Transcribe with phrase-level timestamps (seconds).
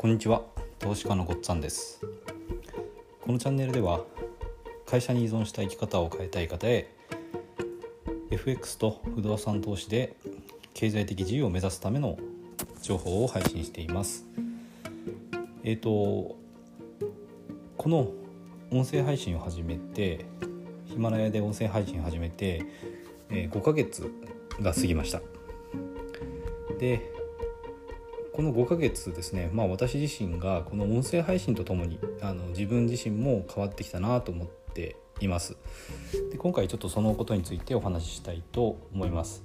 [0.00, 0.42] こんにちは。
[0.78, 2.00] 投資家のごっつぁんです。
[3.20, 4.04] このチャンネルでは
[4.86, 6.88] 会社に依存した生き方を変えたい方へ
[8.30, 10.14] FX と不動産投資で
[10.72, 12.16] 経済的自由を目指すための
[12.80, 14.24] 情報を配信しています。
[15.64, 16.36] えっ、ー、と
[17.76, 18.12] この
[18.70, 20.26] 音声配信を始めて
[20.86, 22.64] ヒマラヤで音声配信を始めて、
[23.30, 24.12] えー、5ヶ月
[24.60, 25.20] が過ぎました。
[26.78, 27.17] で
[28.38, 35.56] この5ヶ月ですね、まあ、私自身がこの音声配信とともにあの自分自身も変わってきたなと思っています
[36.30, 39.42] で今回ちょっとそのことについてお話ししたいと思います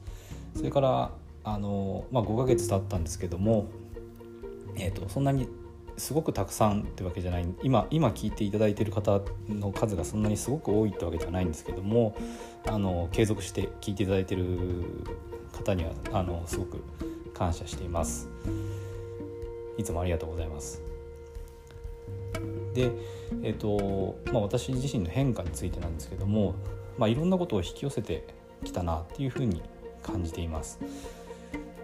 [0.55, 1.09] それから
[1.43, 3.65] あの、まあ、5ヶ月経ったんですけども、
[4.75, 5.47] えーと、そんなに
[5.97, 12.15] すごくたくさんってわけじゃない今今聞いていただいている方の数がそんなにすごく多いってわけではないんですけども
[12.67, 14.83] あの継続して聞いていただいている
[15.51, 16.83] 方にはあのすごく
[17.33, 18.29] 感謝しています。
[19.77, 20.81] いつもありがとうございます。
[22.73, 22.91] で、
[23.43, 26.55] えーとまあ、私自身の変化についてなんですけども、
[26.97, 28.25] まあ、いろんなことを引き寄せて
[28.63, 29.61] きたなっていうふうに
[30.01, 30.79] 感じています。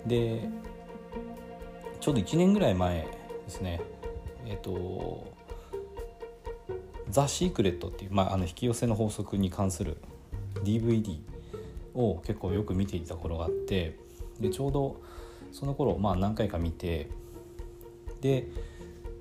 [0.05, 0.49] で
[1.99, 3.07] ちょうど1年ぐらい前
[3.45, 3.81] ですね
[4.45, 5.27] えっ、ー、と
[7.09, 9.97] 「ザ・シークレット」っていう、まあ、あの引き寄せの法則に関する
[10.63, 11.19] DVD
[11.93, 13.97] を結構よく見ていた頃があって
[14.39, 15.01] でちょうど
[15.51, 17.09] その頃まあ何回か見て
[18.21, 18.47] で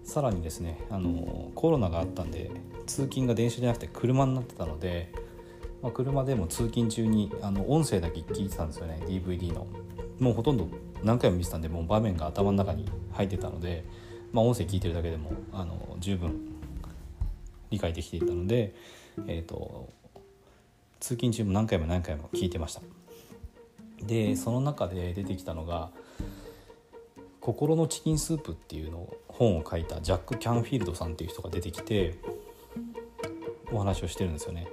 [0.04, 2.50] さらにですねあのコロナがあったんで
[2.86, 5.12] 通勤が電車じゃなくて車になってたので、
[5.82, 9.66] まあ、車でも通勤中にあの音声だけ聞いてたんですよね DVD の。
[10.18, 10.68] もうほとんど
[11.04, 13.84] 何回も見てたんでもう場面が頭の中に入ってたので、
[14.32, 16.58] まあ、音声聞いてるだけでもあの十分
[17.70, 18.74] 理解できていたので、
[19.26, 19.88] えーと、
[21.00, 22.80] 通勤中も何回も何回も聞いてました。
[24.02, 25.90] でその中で出てきたのが
[27.48, 32.18] 心のチキンスープ」っていうの本を書いたジャック・キャンフィールドさんっていう人が出てきて
[33.72, 34.68] お話をしてるんですよね。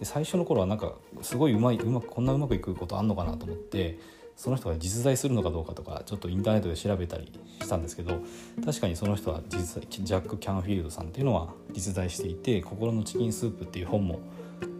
[0.00, 4.00] で最初の頃はなんかすごいうまいうまくこんなうまくいくことあんのかなと思って
[4.34, 7.32] その人が実在するのかどうかとかちょっとインターネットで調べたり
[7.62, 8.20] したんですけど
[8.64, 14.18] 確かにその人は実際ジャック・キャンフィールドさんっていうのは実在していて「心のチキンスープ」っていう本も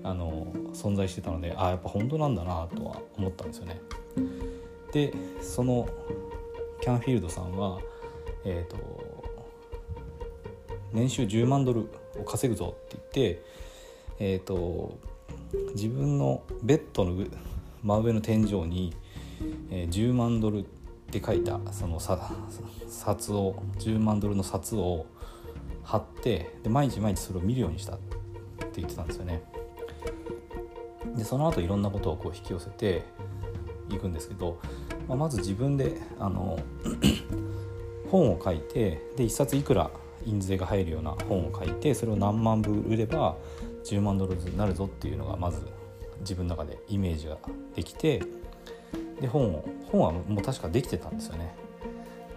[0.03, 3.81] あの存在してたのでああやっぱ本当なんだなとは思ったんですよね。
[4.93, 7.81] でそのャンフィールドさんは、
[8.44, 9.25] えーと、
[10.93, 13.43] 年収10万ドルを稼ぐぞって言って、
[14.19, 14.99] えーと、
[15.75, 17.26] 自分のベッドの
[17.82, 18.94] 真上の天井に、
[19.71, 20.65] えー、10万ドルっ
[21.10, 25.06] て書いたその札を10万ドルの札を
[25.82, 28.16] 貼ってで毎日毎日それを見るようにしたって
[28.76, 29.43] 言ってたんですよね。
[31.16, 33.03] でその後いろんなことをこう引き寄せて
[33.91, 34.60] いくんですけど
[35.09, 36.59] まあ、まず自分であの
[38.11, 39.91] 本を書いてで1冊いくら
[40.27, 43.37] 印税が入るような本を書いてそれを何万部売れば
[43.85, 45.67] 10万ドルになるぞっていうのがまず
[46.21, 47.39] 自分の中でイメージが
[47.75, 48.23] できて
[49.21, 51.55] で本を本はもう確かできてたんですよね。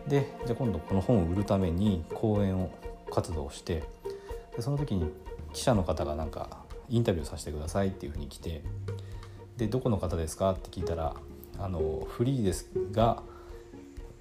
[0.08, 2.72] でじゃあ今度この本を売るために講演を
[3.12, 3.84] 活動して
[4.56, 5.12] でその時に
[5.54, 6.50] 記者の方がなんか
[6.90, 8.64] インタビューさせてくださいっていうふうに来て
[9.58, 11.16] でどこの方ですかって聞いたら
[11.64, 13.24] あのフリーですが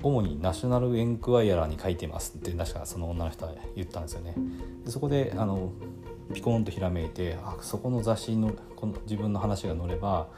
[0.02, 4.34] 主にナショナルエンクワイアラーに書いてますって確かその女の人は言ったんですよね。
[4.84, 5.72] でそこであの
[6.32, 10.28] ピコンとひらめいてあそこの雑誌のこの自分の話が載れば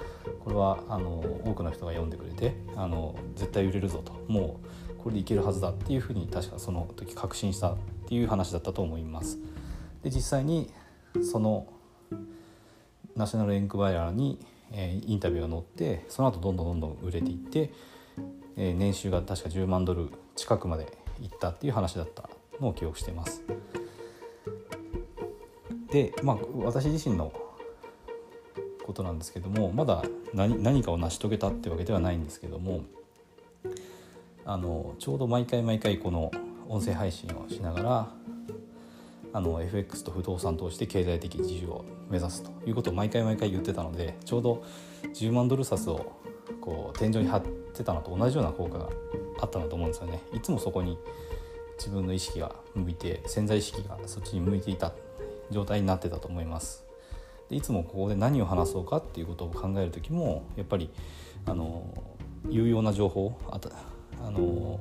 [0.40, 7.76] これはあの多くの人が読んでくれてあの絶対売れるぞともうこれでいけるはずだっていうふうに確かその時確信したっ
[8.08, 9.38] ていう話だったと思います。
[10.02, 10.72] で実際に
[11.22, 11.66] その
[13.14, 14.38] ナショナルエンクワイアーに
[14.72, 17.70] えインタビューが載ってその後どんどんどんどん売れていって、
[18.56, 20.86] え年収が確か10万ドル近くまで
[21.20, 22.28] いったっていう話だった
[22.60, 23.42] のを記憶しています。
[25.90, 27.32] でまあ私自身の
[28.82, 30.02] ことなんですけどもまだ
[30.34, 32.82] 何何かを成し遂げたってわけではないんですけども
[34.44, 36.30] あのちょうど毎回毎回この
[36.68, 38.08] 音声配信をしながら
[39.32, 44.62] あの FX と不動産投資で経済的自由を目指すということを毎回毎回言ってたのでちょうど
[45.14, 46.12] 10万ドル札を
[46.60, 47.42] こう天井に貼っ
[47.74, 48.88] てたのと同じような効果が
[49.40, 50.22] あったのと思うんですよね。
[50.32, 50.98] いつもそこに
[51.78, 54.92] 自分の意識が向いて潜在意識がそっちに向いていた
[55.50, 56.84] 状態になってたと思います。
[57.48, 60.90] でいつもここで何を話そうかっていうことを考える時もやっぱり
[61.46, 61.82] あの
[62.48, 63.60] 有用な情報あ
[64.24, 64.80] あの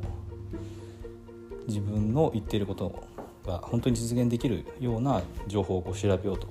[1.68, 3.04] 自分の言っていること
[3.46, 6.48] が本当に実現できるような情報をこう調べようと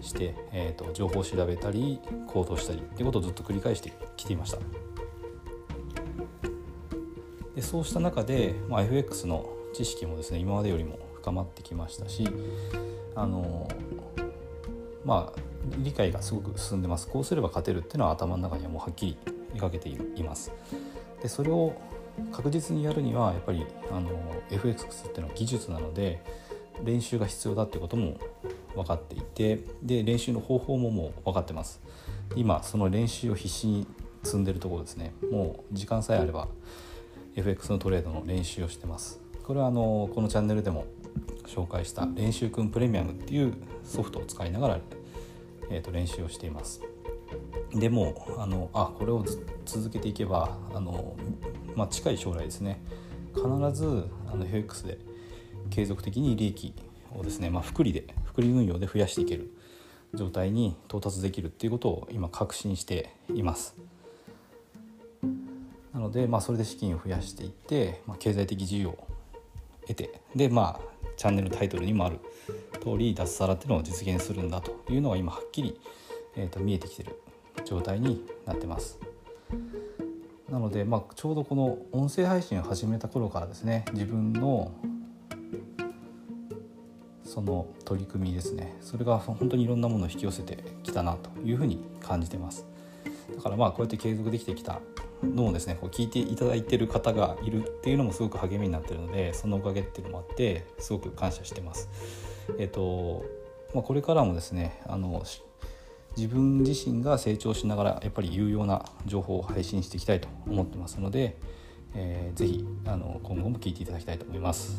[0.00, 4.58] して、えーと、情報を調べたり行動したりっていうことをずっと繰り返してきていました。
[7.54, 12.28] でそうした中で、まあ、FX の知識もですね今までよりも深まってきましたし
[13.14, 13.68] あの
[15.04, 15.40] まあ
[15.78, 19.18] 理解がすごく進んでますこうすれば勝てるっていうのは頭の中にはもうはっきり
[19.54, 20.52] 描けています
[21.22, 21.74] でそれを
[22.32, 24.10] 確実にやるにはやっぱりあの
[24.50, 26.22] FX っていうのは技術なので
[26.82, 28.18] 練習が必要だってことも
[28.74, 31.80] 分かっていてで練習の方法ももう分かってます。
[32.36, 33.86] 今その練習を必死に
[34.22, 35.14] 積んでるところですね。
[35.30, 36.48] もう時間さえあれば
[37.36, 39.20] FX のトレードの練習をしてます。
[39.44, 40.86] これはあのこのチャンネルでも
[41.46, 44.78] 紹介した練習くんプレミアムっていうソフトを使いながら、
[45.70, 46.80] えー、と練習をしています。
[47.74, 49.24] でもあのあこれを
[49.64, 51.16] 続けていけばあの、
[51.74, 52.80] まあ、近い将来ですね。
[53.34, 54.98] 必ずあの FX で
[55.70, 56.74] 継続的に利益
[57.16, 59.52] をですね、まあ、複利で複利運用で増やしていける
[60.14, 63.74] 状態に到達できるっていうことを今確信しています。
[65.92, 69.06] なので、まあ、それで資金を増やしていって、まあ、経済的自由を
[69.82, 72.18] 得てでまあチャンネルタイトルにもある
[72.82, 75.80] 通り脱サラっていうのを実現するんだというのが今はっきり、
[76.36, 77.20] えー、と見えてきてる
[77.64, 78.98] 状態になってます。
[80.50, 84.70] なので、まあ、ちょうどこの音声配信を始めた頃からですね自分の
[87.24, 92.64] その取り組みですねそれが本当にいろんなものを引き寄せてきたなというふうに感じてます
[93.34, 94.80] だからまあこうやって継続できてきた
[95.24, 101.88] のをですねこう聞いていただいてる方がいるっていうのもすごく励みになってるのでそのおかげっていうのもあってすごく感謝してます
[102.58, 103.24] えっ、と、
[103.74, 105.24] まあ、これからもですねあの
[106.16, 111.36] 自分自身が成長しながらやっぱり有用な情報を配信していきたいと思ってますので、
[111.94, 114.76] えー、ぜひあの今後も聞いていただきたいと思います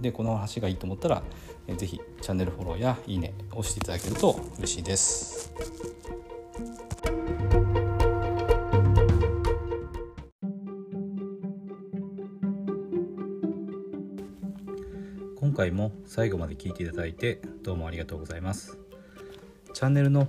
[0.00, 1.22] でこの話がいいと思ったら、
[1.66, 5.52] えー、ぜひチャンネルフォローやいいねを押していただけると嬉しいです。
[15.52, 18.78] 今回も最後まで聞いていただいてどうもありがとうございます
[19.74, 20.28] チャンネルの